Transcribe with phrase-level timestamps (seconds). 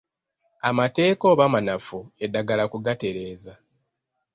[0.69, 3.53] Amateeka oba manafu eddagala kugatereeza.